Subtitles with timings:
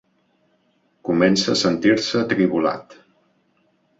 [1.09, 2.99] Comença a sentir-se atribolat.